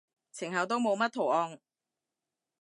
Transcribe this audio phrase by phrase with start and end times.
[0.31, 1.59] 前後都冇乜圖案